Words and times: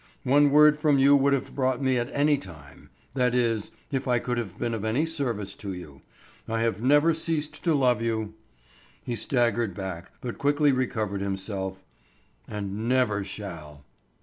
One 0.23 0.49
word 0.49 0.79
from 0.79 0.97
you 0.97 1.15
would 1.15 1.33
have 1.33 1.53
brought 1.53 1.79
me 1.79 1.97
at 1.99 2.09
any 2.11 2.35
time; 2.39 2.89
that 3.13 3.35
is, 3.35 3.69
if 3.91 4.07
I 4.07 4.17
could 4.17 4.39
have 4.39 4.57
been 4.57 4.73
of 4.73 4.83
any 4.83 5.05
service 5.05 5.53
to 5.57 5.73
you. 5.73 6.01
I 6.47 6.61
have 6.61 6.81
never 6.81 7.13
ceased 7.13 7.63
to 7.65 7.75
love 7.75 8.01
you—" 8.01 8.33
He 9.03 9.15
staggered 9.15 9.75
back 9.75 10.11
but 10.19 10.39
quickly 10.39 10.71
recovered 10.71 11.21
himself—"and 11.21 12.89
never 12.89 13.23
shall." 13.23 13.85